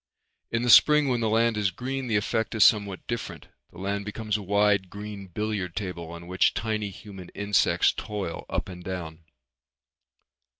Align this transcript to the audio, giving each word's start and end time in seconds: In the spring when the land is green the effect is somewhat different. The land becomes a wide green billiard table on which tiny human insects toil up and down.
In 0.49 0.63
the 0.63 0.71
spring 0.71 1.09
when 1.09 1.19
the 1.19 1.29
land 1.29 1.57
is 1.57 1.69
green 1.69 2.07
the 2.07 2.15
effect 2.15 2.55
is 2.55 2.63
somewhat 2.63 3.05
different. 3.05 3.49
The 3.69 3.77
land 3.77 4.03
becomes 4.03 4.35
a 4.35 4.41
wide 4.41 4.89
green 4.89 5.27
billiard 5.27 5.75
table 5.75 6.09
on 6.09 6.25
which 6.25 6.55
tiny 6.55 6.89
human 6.89 7.29
insects 7.35 7.91
toil 7.93 8.47
up 8.49 8.67
and 8.67 8.83
down. 8.83 9.19